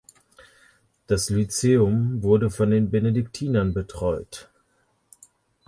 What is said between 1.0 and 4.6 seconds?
Das Lyzeum wurde von den Benediktinern betreut.